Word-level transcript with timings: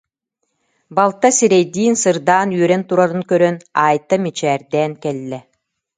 Балта 0.97 1.29
сирэйдиин 1.37 1.95
сырдаан 2.03 2.49
үөрэн 2.57 2.81
турарын 2.89 3.23
көрөн, 3.29 3.55
Айта 3.85 4.15
мичээрдээн 4.23 4.91
кэллэ 5.03 5.39